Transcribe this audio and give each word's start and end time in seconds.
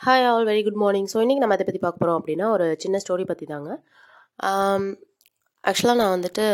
Hi 0.00 0.24
all 0.30 0.46
very 0.48 0.62
good 0.64 0.80
morning 0.80 1.06
so 1.10 1.18
இன்றைக்கி 1.22 1.42
நம்ம 1.42 1.54
அதை 1.56 1.64
பற்றி 1.66 1.80
பார்க்க 1.82 2.00
போகிறோம் 2.00 2.18
அப்படின்னா 2.20 2.46
ஒரு 2.54 2.66
சின்ன 2.82 2.96
ஸ்டோரி 3.02 3.24
பற்றி 3.30 3.46
தாங்க 3.52 3.70
ஆக்சுவலாக 5.64 5.98
நான் 6.00 6.12
வந்துட்டு 6.16 6.44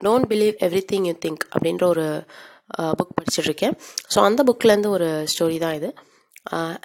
don't 0.00 0.28
believe 0.30 0.54
everything 0.92 1.06
you 1.10 1.14
think 1.24 1.42
அப்படின்ற 1.52 1.84
ஒரு 1.94 2.04
uh, 2.80 2.92
புக் 2.98 3.12
படிச்சுட்ருக்கேன் 3.18 3.74
ஸோ 4.12 4.18
அந்த 4.28 4.40
புக்லேருந்து 4.48 4.90
ஒரு 4.96 5.08
ஸ்டோரி 5.32 5.58
தான் 5.64 5.76
இது. 5.78 5.90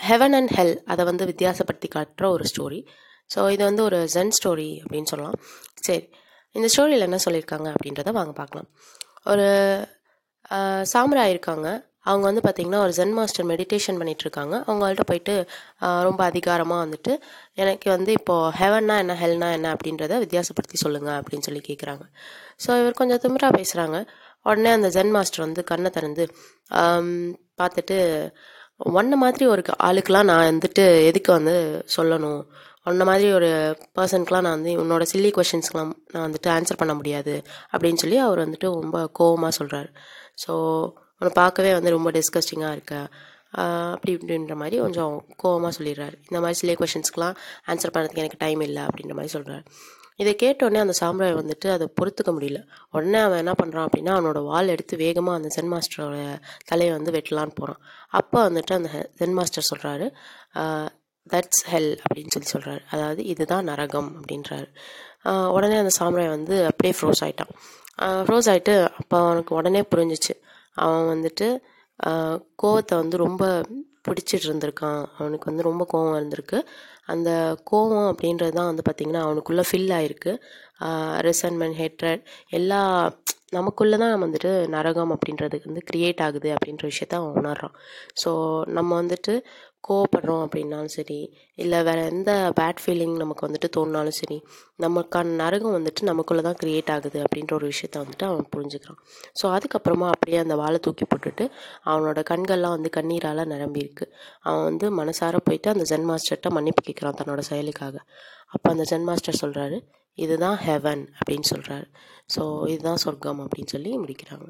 ஹெவன் 0.10 0.36
அண்ட் 0.40 0.54
ஹெல் 0.58 0.76
அதை 0.94 1.06
வந்து 1.12 1.30
வித்தியாசப்படுத்தி 1.32 1.90
காட்டுற 1.96 2.28
ஒரு 2.36 2.48
ஸ்டோரி 2.54 2.82
ஸோ 3.30 3.48
இது 3.56 3.64
வந்து 3.70 3.84
ஒரு 3.90 4.00
ஜென் 4.16 4.36
ஸ்டோரி 4.40 4.70
அப்படின்னு 4.84 5.12
சொல்லலாம். 5.14 5.40
சரி 5.88 6.04
இந்த 6.56 6.70
ஸ்டோரியில் 6.74 7.08
என்ன 7.10 7.20
சொல்லியிருக்காங்க 7.28 7.70
அப்படின்றத 7.76 8.14
வாங்க 8.20 8.36
பார்க்கலாம். 8.42 8.70
ஒரு 9.34 9.48
uh, 10.52 10.82
சாமராய் 10.94 11.34
இருக்காங்க. 11.36 11.68
அவங்க 12.06 12.26
வந்து 12.32 12.44
பார்த்திங்கன்னா 12.46 12.82
ஒரு 12.86 12.94
ஜென் 12.98 13.14
மாஸ்டர் 13.14 13.48
மெடிடேஷன் 13.48 14.00
பண்ணிகிட்ருக்காங்க 14.00 14.56
அவங்கள்ட்ட 14.68 15.06
போயிட்டு 15.06 15.36
ரொம்ப 16.02 16.22
அதிகாரமாக 16.24 16.86
வந்துட்டு 16.86 17.14
எனக்கு 17.56 17.90
வந்து 17.90 18.12
இப்போது 18.12 18.54
ஹெவன்னா 18.60 18.98
என்ன 18.98 19.16
ஹெல்னா 19.22 19.50
என்ன 19.52 19.74
அப்படின்றத 19.76 20.20
வித்தியாசப்படுத்தி 20.26 20.80
சொல்லுங்கள் 20.84 21.18
அப்படின்னு 21.20 21.48
சொல்லி 21.48 21.64
கேட்குறாங்க 21.70 22.04
ஸோ 22.66 22.70
இவர் 22.82 23.00
கொஞ்சம் 23.02 23.22
திமிராக 23.26 23.58
பேசுகிறாங்க 23.60 24.00
உடனே 24.44 24.70
அந்த 24.70 24.90
ஜென் 24.90 25.12
மாஸ்டர் 25.12 25.46
வந்து 25.46 25.62
கண்ணை 25.64 25.90
திறந்து 25.90 26.26
பார்த்துட்டு 27.62 27.98
ஒன்றை 28.94 29.18
மாதிரி 29.20 29.46
ஒரு 29.46 29.62
ஆளுக்கெலாம் 29.84 30.30
நான் 30.30 30.48
வந்துட்டு 30.50 30.84
எதுக்கு 31.10 31.32
வந்து 31.32 31.54
சொல்லணும்? 31.98 32.42
உன்ன 32.90 33.06
மாதிரி 33.10 33.28
ஒரு 33.34 33.50
பர்சனுக்கெலாம் 33.98 34.46
நான் 34.48 34.58
வந்து 34.58 34.74
உன்னோட 34.82 35.04
சில்லி 35.12 35.30
கொஷின்ஸ்க்கெலாம் 35.38 35.92
நான் 36.14 36.26
வந்துட்டு 36.28 36.50
ஆன்சர் 36.56 36.80
பண்ண 36.82 36.94
முடியாது. 36.94 37.34
அப்படின்னு 37.74 38.02
சொல்லி 38.04 38.18
அவர் 38.26 38.42
வந்துட்டு 38.46 38.68
ரொம்ப 38.80 39.00
கோவமாக 39.20 39.54
சொல்கிறார் 39.60 39.90
ஸோ 40.44 40.54
உன்னை 41.22 41.32
பார்க்கவே 41.42 41.72
வந்து 41.78 41.96
ரொம்ப 41.96 42.10
டிஸ்கஸ்டிங்காக 42.18 42.76
இருக்க. 42.78 42.96
அப்படி 43.94 44.12
இப்படின்ற 44.16 44.56
மாதிரி 44.62 44.78
கொஞ்சம் 44.86 45.14
கோவமாக 45.42 45.72
சொல்லிடுறாரு. 45.76 46.16
இந்த 46.30 46.40
மாதிரி 46.44 46.58
சில 46.62 46.72
கொஷின்ஸ்க்கெலாம் 46.80 47.36
ஆன்சர் 47.72 47.94
பண்ணுறதுக்கு 47.96 48.24
எனக்கு 48.24 48.42
டைம் 48.46 48.64
இல்லை 48.68 48.82
அப்படின்ற 48.88 49.14
மாதிரி 49.20 49.34
சொல்கிறார் 49.36 49.64
இதை 50.22 50.32
கேட்டோடனே 50.42 50.80
அந்த 50.84 50.94
சாம்ராய் 51.00 51.38
வந்துட்டு 51.40 51.68
அதை 51.76 51.86
பொறுத்துக்க 52.00 52.32
முடியல. 52.36 52.60
உடனே 52.96 53.20
அவன் 53.28 53.42
என்ன 53.44 53.54
பண்ணுறான் 53.62 53.88
அப்படின்னா 53.88 54.12
அவனோட 54.18 54.40
வால் 54.50 54.72
எடுத்து 54.74 54.96
வேகமாக 55.04 55.40
அந்த 55.40 55.50
சென் 55.56 55.72
மாஸ்டரோட 55.74 56.18
தலையை 56.70 56.92
வந்து 56.98 57.14
வெட்டலான்னு 57.16 57.56
போகிறான் 57.60 57.82
அப்போ 58.20 58.40
வந்துட்டு 58.48 58.74
அந்த 58.78 58.90
சென் 59.22 59.36
மாஸ்டர் 59.40 59.68
சொல்கிறாரு 59.72 60.08
தட்ஸ் 61.34 61.64
ஹெல் 61.72 61.92
அப்படின்னு 62.06 62.34
சொல்லி 62.36 62.50
சொல்கிறாரு 62.54 62.82
அதாவது 62.94 63.22
இதுதான் 63.34 63.68
நரகம் 63.72 64.10
அப்படின்றாரு. 64.20 64.68
உடனே 65.56 65.78
அந்த 65.84 65.94
சாம்ராய் 66.00 66.34
வந்து 66.38 66.56
அப்படியே 66.70 66.96
ஃப்ரோஸ் 66.98 67.24
ஆகிட்டான் 67.28 67.54
ஃப்ரோஸ் 68.26 68.50
ஆகிட்டு 68.54 68.76
அப்போ 69.00 69.18
அவனுக்கு 69.26 69.52
உடனே 69.60 69.82
புரிஞ்சிச்சு. 69.94 70.34
அவன் 70.84 71.10
வந்துட்டு 71.14 71.48
கோவத்தை 72.64 72.96
வந்து 73.02 73.18
ரொம்ப 73.26 73.44
பிடிச்சிட்டு 74.08 74.46
இருந்திருக்கான். 74.50 75.02
அவனுக்கு 75.20 75.50
வந்து 75.50 75.68
ரொம்ப 75.70 75.84
கோவம் 75.94 76.18
இருந்திருக்கு. 76.20 76.60
அந்த 77.14 77.30
கோவம் 77.72 78.08
அப்படின்றது 78.12 78.54
தான் 78.58 78.70
வந்து 78.72 78.86
பார்த்திங்கன்னா 78.88 79.22
அவனுக்குள்ளே 79.28 79.64
ஃபில் 79.70 79.92
ஆகிருக்கு 79.98 80.32
ரெசன்மெண்ட் 81.28 81.78
ஹேட்ரட் 81.82 82.24
எல்லா 82.60 82.82
நமக்குள்ளே 83.58 83.98
தான் 84.04 84.24
வந்துட்டு 84.24 84.52
நரகம் 84.76 85.14
அப்படின்றது 85.16 85.58
வந்து 85.68 85.82
க்ரியேட் 85.90 86.22
ஆகுது 86.26 86.50
அப்படின்ற 86.56 86.84
விஷயத்த 86.92 87.22
அவன் 87.22 87.38
உணர்றான். 87.42 87.76
ஸோ 88.24 88.32
நம்ம 88.78 88.92
வந்துட்டு 89.02 89.34
கோவப்படுறோம் 89.88 90.44
அப்படின்னாலும் 90.46 90.94
சரி 90.96 91.18
இல்லை 91.64 91.80
வேறு 91.88 92.04
எந்த 92.12 92.32
பேட் 92.60 92.80
ஃபீலிங் 92.84 93.14
நமக்கு 93.22 93.46
வந்துட்டு 93.48 93.68
தோணுனாலும் 93.76 94.16
சரி 94.20 94.38
நமக்கான 94.84 95.36
நரகம் 95.42 95.76
வந்துட்டு 95.78 96.08
நமக்குள்ளே 96.10 96.44
தான் 96.48 96.58
க்ரியேட் 96.62 96.90
ஆகுது 96.96 97.20
அப்படின்ற 97.26 97.54
ஒரு 97.60 97.68
விஷயத்த 97.74 98.02
வந்துட்டு 98.04 98.26
அவன் 98.30 98.48
புரிஞ்சுக்கிறான். 98.56 99.00
ஸோ 99.40 99.46
அதுக்கப்புறமா 99.58 100.08
அப்படியே 100.16 100.40
அந்த 100.46 100.56
வாழை 100.62 100.80
தூக்கி 100.88 101.08
போட்டுட்டு 101.12 101.46
அவனோட 101.92 102.22
கண்கள்லாம் 102.32 102.76
வந்து 102.78 102.92
கண்ணீரால் 102.98 103.44
நிரம்பியிருக்கு 103.54 104.08
அவன் 104.48 104.66
வந்து 104.70 104.88
மனசார 105.02 105.42
போயிட்டு 105.50 105.70
அந்த 105.76 105.86
ஜென் 105.92 106.08
மாஸ்டர்கிட்ட 106.12 106.52
மன்னிப்பு 106.58 106.84
கேட்குறான் 106.88 107.20
தன்னோட 107.22 107.44
செயலுக்காக. 107.52 107.96
அப்போ 108.56 108.68
அந்த 108.74 108.86
ஜென் 108.92 109.08
மாஸ்டர் 109.10 109.42
சொல்கிறாரு 109.44 109.80
இதுதான் 110.24 110.58
ஹெவன் 110.68 111.04
அப்படின்னு 111.18 111.48
சொல்கிறாரு 111.54 111.88
ஸோ 112.36 112.44
இதுதான் 112.70 113.02
சொர்க்கம் 113.06 113.42
அப்படின்னு 113.46 113.74
சொல்லி 113.76 113.92
முடிக்கிறாங்க. 113.98 114.48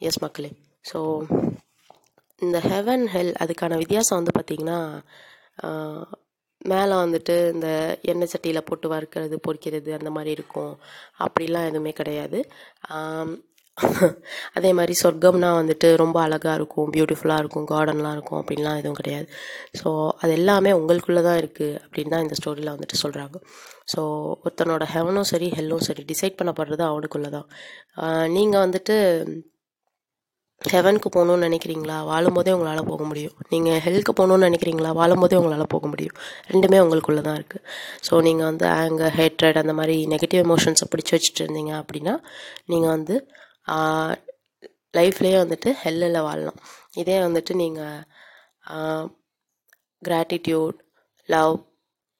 எஸ் 0.00 0.22
மக்களே. 0.22 0.50
ஸோ 0.84 0.98
இந்த 2.40 2.58
ஹெவன் 2.70 3.04
ஹெல் 3.14 3.32
அதுக்கான 3.42 3.76
வித்தியாசம் 3.76 4.18
வந்து 4.20 4.34
பார்த்திங்கன்னா 4.38 4.78
மேலே 6.70 6.94
வந்துட்டு 7.02 7.34
இந்த 7.54 7.68
எண்ணெய் 8.10 8.30
சட்டியில் 8.32 8.66
போட்டு 8.68 8.86
வறுக்கிறது 8.94 9.36
பொரிக்கிறது 9.46 9.90
அந்த 9.98 10.10
மாதிரி 10.10 10.30
இருக்கும். 10.36 10.72
அப்படிலாம் 11.24 11.68
எதுவுமே 11.70 11.92
கிடையாது. 12.00 12.38
அதே 14.56 14.70
மாதிரி 14.78 14.94
சொர்க்கம்னா 15.02 15.50
வந்துட்டு 15.58 15.88
ரொம்ப 16.02 16.16
அழகாக 16.26 16.54
இருக்கும் 16.58 16.88
பியூட்டிஃபுல்லாக 16.94 17.42
இருக்கும் 17.42 17.66
கார்டன்லாம் 17.72 18.14
இருக்கும் 18.16 18.38
அப்படின்லாம் 18.40 18.78
எதுவும் 18.80 18.98
கிடையாது. 19.00 19.26
ஸோ 19.80 19.88
அது 20.22 20.32
எல்லாமே 20.38 20.72
உங்களுக்குள்ளே 20.78 21.22
தான் 21.28 21.38
இருக்குது 21.42 21.78
அப்படின்னு 21.84 22.14
தான் 22.14 22.24
இந்த 22.26 22.38
ஸ்டோரியில் 22.40 22.74
வந்துட்டு 22.74 23.02
சொல்கிறாங்க 23.04 23.36
ஸோ 23.94 24.00
ஒருத்தனோட 24.44 24.86
ஹெவனும் 24.94 25.30
சரி 25.32 25.48
ஹெல்லும் 25.58 25.86
சரி 25.88 26.04
டிசைட் 26.12 26.38
பண்ணப்படுறது 26.40 26.84
அவனுக்குள்ளே 26.90 27.30
தான். 27.36 27.48
நீங்கள் 28.36 28.64
வந்துட்டு 28.66 28.96
ஹெவனுக்கு 30.62 31.08
போகணுன்னு 31.14 31.46
நினைக்கிறீங்களா? 31.48 31.96
வாழும்போதே 32.08 32.52
உங்களால் 32.54 32.88
போக 32.90 33.02
முடியும். 33.10 33.34
நீங்கள் 33.52 33.80
ஹெல்க்கு 33.84 34.12
போகணுன்னு 34.20 34.48
நினைக்கிறீங்களா? 34.48 34.90
வாழும்போதே 35.00 35.36
உங்களால் 35.40 35.72
போக 35.74 35.86
முடியும். 35.92 36.16
ரெண்டுமே 36.52 36.78
உங்களுக்குள்ளே 36.84 37.22
தான் 37.28 37.38
இருக்குது 37.40 37.62
ஸோ 38.06 38.14
நீங்கள் 38.26 38.48
வந்து 38.50 38.66
ஆங்கர் 38.78 39.14
ஹேட்ரட் 39.20 39.60
அந்த 39.62 39.74
மாதிரி 39.80 39.96
நெகட்டிவ் 40.14 40.42
எமோஷன்ஸை 40.46 40.88
பிடிச்சி 40.94 41.14
வச்சுட்டு 41.16 41.42
இருந்தீங்க 41.44 41.74
அப்படின்னா 41.82 42.14
நீங்கள் 42.72 42.94
வந்து 42.96 43.16
லைஃப்லேயே 44.98 45.38
வந்துட்டு 45.42 45.70
ஹெல்லில் 45.84 46.26
வாழலாம். 46.26 46.60
இதே 47.02 47.16
வந்துட்டு 47.26 47.52
நீங்கள் 47.62 49.06
கிராட்டிடியூட் 50.08 50.76
லவ் 51.28 51.56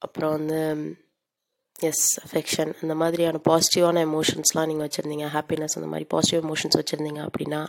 அப்புறம் 0.02 0.32
வந்து 0.38 0.60
எஸ் 1.88 2.06
அஃபெக்ஷன் 2.24 2.70
அந்த 2.82 2.94
மாதிரியான 3.00 3.40
பாசிட்டிவான 3.48 4.00
எமோஷன்ஸ்லாம் 4.08 4.68
நீங்கள் 4.70 4.86
வச்சுருந்தீங்க. 4.86 5.26
ஹாப்பினஸ் 5.34 5.76
அந்த 5.78 5.88
மாதிரி 5.92 6.06
பாசிட்டிவ் 6.14 6.42
எமோஷன்ஸ் 6.44 6.78
வச்சுருந்தீங்க 6.80 7.20
அப்படின்னா 7.28 7.60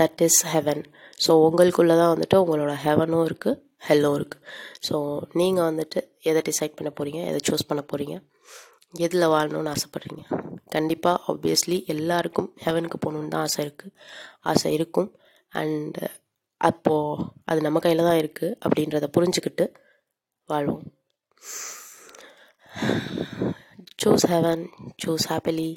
தட் 0.00 0.22
இஸ் 0.26 0.40
ஹெவன் 0.54 0.82
ஸோ 1.26 1.32
உங்களுக்குள்ளே 1.46 1.96
தான் 2.02 2.12
வந்துட்டு 2.14 2.38
உங்களோட 2.44 2.74
ஹெவனும் 2.86 3.26
இருக்குது 3.28 3.60
ஹெல்லும் 3.88 4.16
இருக்குது 4.18 4.42
ஸோ 4.88 4.96
நீங்கள் 5.40 5.68
வந்துட்டு 5.70 6.00
எதை 6.30 6.42
டிசைட் 6.50 6.76
பண்ண 6.78 6.92
போகிறீங்க 6.98 7.20
எதை 7.30 7.40
சூஸ் 7.48 7.68
பண்ண 7.70 7.84
போகிறீங்க 7.92 8.16
எதில் 9.06 9.32
வாழணும்னு 9.34 9.72
ஆசைப்பட்றீங்க? 9.74 10.22
கண்டிப்பாக 10.74 11.22
ஆப்வியஸ்லி 11.32 11.78
எல்லாருக்கும் 11.94 12.48
ஹெவனுக்கு 12.64 12.98
போகணுன்னு 13.04 13.32
தான் 13.34 13.44
ஆசை 13.46 13.60
இருக்குது 13.66 13.94
ஆசை 14.50 14.72
இருக்கும். 14.78 15.10
அண்டு 15.52 16.04
அப்போது 16.60 17.24
அது 17.44 17.60
நம்ம 17.66 17.78
கையில் 17.84 18.08
தான் 18.08 18.20
இருக்குது 18.22 18.56
அப்படின்றத 18.64 19.08
புரிஞ்சுக்கிட்டு 19.16 19.66
வாழ்வோம். 20.48 20.84
Choose 24.02 24.26
heaven 24.32 24.64
choose 25.04 25.26
happily 25.32 25.70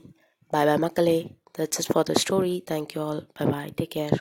bye 0.54 0.68
bye 0.70 0.84
மக்களே. 0.86 1.20
That's 1.58 1.80
is 1.82 1.92
for 1.92 2.08
the 2.10 2.14
story 2.24 2.56
thank you 2.72 3.02
all 3.08 3.22
bye 3.38 3.46
bye 3.54 3.74
take 3.80 3.94
care 3.96 4.18